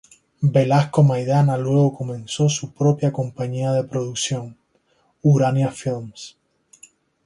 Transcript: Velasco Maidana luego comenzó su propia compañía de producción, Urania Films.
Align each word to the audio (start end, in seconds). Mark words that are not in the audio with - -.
Velasco 0.53 1.03
Maidana 1.03 1.57
luego 1.59 1.95
comenzó 1.95 2.49
su 2.49 2.73
propia 2.73 3.13
compañía 3.13 3.71
de 3.71 3.83
producción, 3.83 4.57
Urania 5.21 5.69
Films. 5.71 6.37